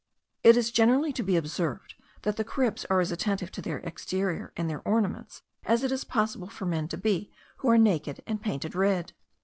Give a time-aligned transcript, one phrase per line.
[0.43, 1.93] It is generally to be observed,
[2.23, 6.05] that the Caribs are as attentive to their exterior and their ornaments, as it is
[6.05, 9.13] possible for men to be, who are naked and painted red.